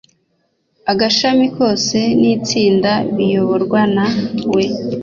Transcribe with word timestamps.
agashami 0.91 1.45
kose 1.57 1.97
n‘itsinda 2.21 2.91
biyoborwa 3.15 3.81
na 3.95 4.07
we 4.53 4.63